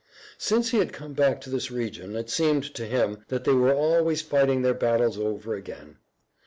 [0.39, 3.71] Since he had come back to this region it seemed to him that they were
[3.71, 5.97] always fighting their battles over again.